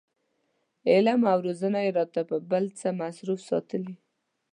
علم 0.91 1.21
او 1.31 1.39
روزنه 1.45 1.79
یې 1.85 1.91
راته 1.97 2.21
په 2.29 2.35
بل 2.51 2.65
څه 2.79 2.87
مصروف 3.01 3.39
ساتلي. 3.49 3.93